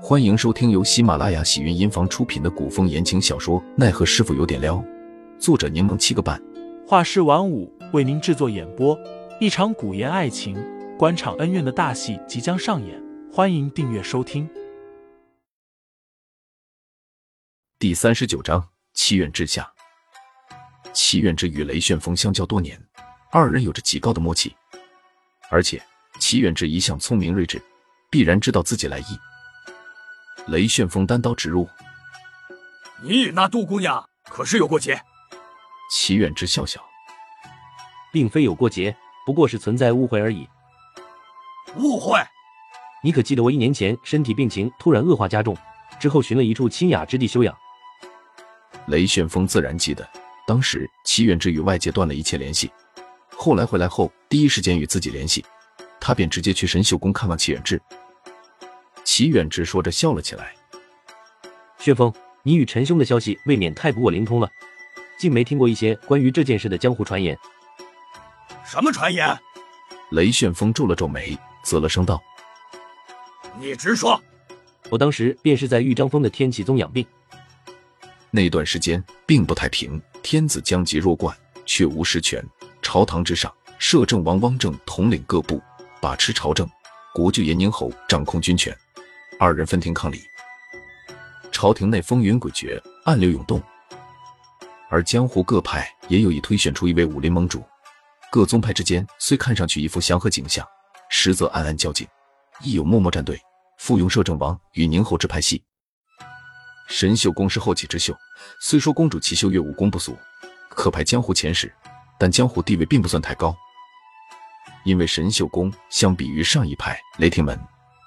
[0.00, 4.76] 欢迎收听由喜马拉雅喜云音房出品的古风言情小说《奈何师傅有点撩》，
[5.40, 6.40] 作者柠檬七个半，
[6.86, 8.96] 画师晚舞为您制作演播。
[9.40, 10.56] 一场古言爱情、
[10.96, 14.48] 官场恩怨的大戏即将上演，欢迎订阅收听。
[17.78, 19.68] 第三十九章：祈愿之下。
[20.92, 22.80] 祈愿之与雷旋风相交多年，
[23.32, 24.54] 二人有着极高的默契，
[25.50, 25.82] 而且
[26.20, 27.60] 祈愿之一向聪明睿智，
[28.08, 29.04] 必然知道自己来意。
[30.48, 31.68] 雷旋风单刀直入
[33.04, 34.98] ：“你与那杜姑娘可是有过节？”
[35.92, 36.82] 齐远之笑笑
[38.10, 40.48] ：“并非有过节，不过是存在误会而已。”
[41.76, 42.18] 误会？
[43.02, 45.54] 你可记得我一年前身体病情突然恶化加重，
[46.00, 47.54] 之后寻了一处清雅之地休养？
[48.86, 50.08] 雷旋风自然记得，
[50.46, 52.72] 当时齐远之与外界断了一切联系，
[53.36, 55.44] 后来回来后第一时间与自己联系，
[56.00, 57.78] 他便直接去神秀宫看望齐远之。
[59.10, 60.54] 齐远直说着笑了起来。
[61.78, 62.12] 旋风，
[62.42, 64.50] 你与陈兄的消息未免太不过灵通了，
[65.18, 67.36] 竟没听过一些关于这件事的江湖传言？
[68.66, 69.26] 什么传言？
[70.10, 72.22] 雷旋风皱了皱眉，啧了声道
[73.58, 74.22] ：“你直说。”
[74.90, 77.04] 我当时便是在豫章峰的天启宗养病，
[78.30, 81.34] 那段时间并不太平，天子将及弱冠，
[81.64, 82.44] 却无实权。
[82.82, 85.62] 朝堂之上，摄政王汪正统领各部，
[85.98, 86.66] 把持朝政；
[87.14, 88.76] 国舅严宁侯掌控军权。
[89.40, 90.28] 二人分庭抗礼，
[91.52, 93.62] 朝廷内风云诡谲，暗流涌动，
[94.90, 97.62] 而江湖各派也有意推选出一位武林盟主。
[98.32, 100.66] 各宗派之间虽看上去一副祥和景象，
[101.08, 102.04] 实则暗暗较劲，
[102.62, 103.40] 亦有默默站队，
[103.78, 105.62] 附庸摄政王与宁侯之派系。
[106.88, 108.12] 神秀宫是后起之秀，
[108.60, 110.18] 虽说公主齐秀月武功不俗，
[110.68, 111.72] 可排江湖前十，
[112.18, 113.56] 但江湖地位并不算太高。
[114.84, 117.56] 因为神秀宫相比于上一派雷霆门，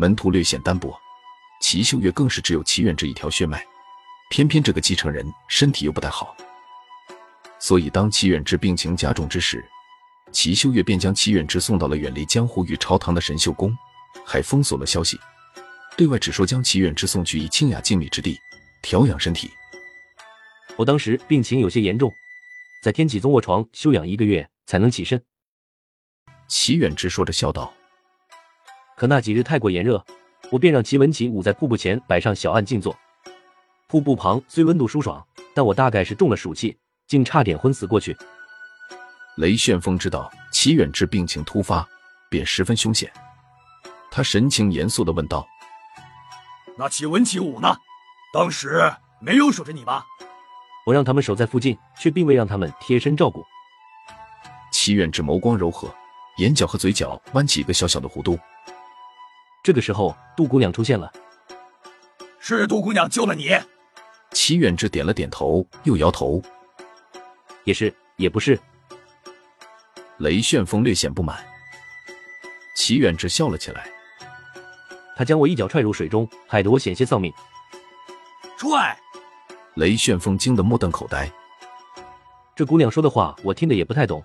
[0.00, 0.92] 门徒略显单薄。
[1.62, 3.64] 齐秀月更是只有齐远之一条血脉，
[4.30, 6.36] 偏偏这个继承人身体又不太好，
[7.60, 9.64] 所以当齐远之病情加重之时，
[10.32, 13.74] 齐秀月便将齐远之送到了远离江湖与朝堂的神秀宫，
[14.26, 15.18] 还封锁了消息，
[15.96, 18.36] 对外只说将齐远之送去以清雅静谧之地
[18.82, 19.48] 调养身体。
[20.76, 22.12] 我当时病情有些严重，
[22.82, 25.22] 在天启宗卧床休养一个月才能起身。
[26.48, 27.72] 齐远之说着笑道
[28.98, 30.04] ：“可那几日太过炎热。”
[30.52, 32.94] 我便让齐文启捂在瀑布前摆上小案静坐。
[33.88, 36.76] 瀑布旁虽温度舒爽，但我大概是中了暑气，
[37.06, 38.14] 竟差点昏死过去。
[39.38, 41.88] 雷旋风知道齐远志病情突发，
[42.28, 43.10] 便十分凶险。
[44.10, 45.46] 他神情严肃地问道
[46.76, 47.74] ：“那齐文启武呢？
[48.34, 50.04] 当时没有守着你吧？”
[50.84, 53.42] 我让他们守在附近，却并未让他们贴身照顾。
[54.70, 55.88] 齐远志眸光柔和，
[56.36, 58.38] 眼角和嘴角弯起一个小小的弧度。
[59.62, 61.12] 这个时候，杜姑娘出现了。
[62.40, 63.56] 是杜姑娘救了你。
[64.32, 66.42] 齐远志点了点头，又摇头。
[67.62, 68.58] 也是，也不是。
[70.18, 71.38] 雷旋风略显不满。
[72.74, 73.88] 齐远志笑了起来。
[75.14, 77.32] 他将我一脚踹入水中，害得我险些丧命。
[78.56, 78.98] 踹！
[79.74, 81.30] 雷旋风惊得目瞪口呆。
[82.56, 84.24] 这姑娘说的话，我听得也不太懂。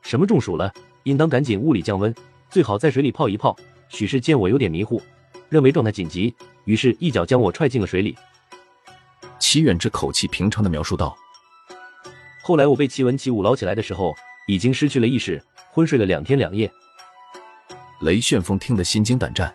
[0.00, 0.72] 什么中暑了，
[1.02, 2.14] 应当赶紧物理降温，
[2.48, 3.54] 最好在水里泡一泡。
[3.88, 5.02] 许是见我有点迷糊，
[5.48, 6.34] 认为状态紧急，
[6.64, 8.16] 于是一脚将我踹进了水里。
[9.38, 11.16] 齐远之口气平常的描述道
[12.42, 14.14] ：“后来我被齐文齐武捞起来的时候，
[14.46, 16.70] 已经失去了意识，昏睡了两天两夜。”
[18.02, 19.54] 雷旋风听得心惊胆战：“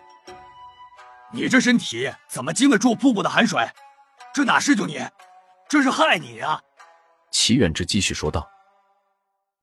[1.32, 3.60] 你这身体怎么经得住瀑布的寒水？
[4.34, 4.98] 这哪是救你，
[5.68, 6.60] 这是害你啊！”
[7.30, 8.48] 齐远之继续说道：“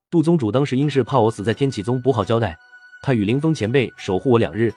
[0.10, 2.58] 杜宗主当时因是怕我死在天启宗，不好交代。”
[3.02, 4.72] 他与凌风前辈守护我两日，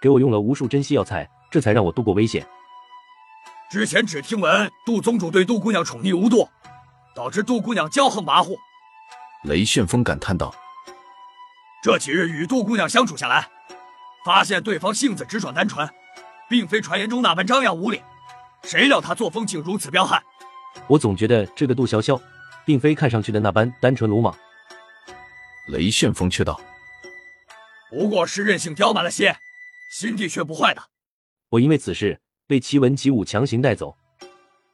[0.00, 2.44] 给我用了无数珍稀药材，这才让我度过危险。
[3.70, 6.48] 之前只听闻杜宗主对杜姑娘宠溺无度，
[7.14, 8.56] 导致杜姑娘骄横跋扈。
[9.44, 10.52] 雷旋风感叹道
[11.80, 13.46] ：“这几日与杜姑娘相处下来，
[14.24, 15.88] 发现对方性子直爽单纯，
[16.48, 18.02] 并非传言中那般张扬无礼。
[18.64, 20.20] 谁料他作风竟如此彪悍。
[20.88, 22.20] 我总觉得这个杜潇潇，
[22.64, 24.36] 并非看上去的那般单纯鲁莽。”
[25.70, 26.60] 雷旋风却道。
[27.94, 29.36] 不过是任性刁蛮了些，
[29.88, 30.82] 心地却不坏的。
[31.50, 33.96] 我因为此事被齐文齐武强行带走，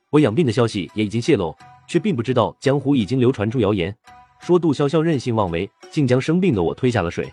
[0.08, 1.55] 我养病的消息也已经泄露，
[1.87, 3.94] 却并不知道江湖已经流传出谣言，
[4.40, 7.31] 说杜潇潇任性妄为，竟将生病的我推下了水。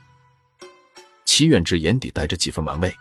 [1.24, 2.94] 齐远志眼底带着几分玩味。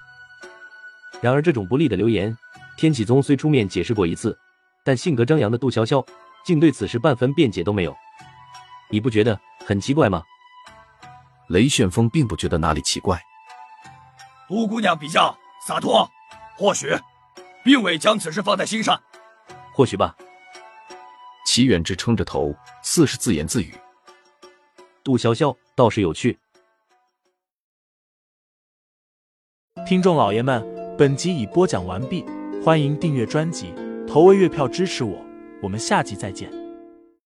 [1.21, 2.37] 然而这种不利的流言，
[2.77, 4.39] 天启宗虽出面解释过一次，
[4.85, 6.07] 但性格张扬的杜潇潇
[6.45, 7.97] 竟对此事半分辩解都没有。
[8.93, 10.23] 你不觉得很奇怪吗？
[11.49, 13.21] 雷旋风并不觉得哪里奇怪。
[14.49, 16.09] 杜姑娘比较洒脱，
[16.57, 16.97] 或许
[17.65, 19.01] 并未将此事放在心上。
[19.73, 20.17] 或许吧。
[21.47, 23.75] 齐远之撑着头，似是自言自语。
[25.03, 26.39] 杜潇潇倒是有趣。
[29.87, 30.65] 听众老爷们，
[30.99, 32.25] 本集已播讲完毕，
[32.65, 33.73] 欢迎订阅专辑，
[34.07, 35.25] 投喂月票支持我，
[35.63, 36.66] 我们下集再见。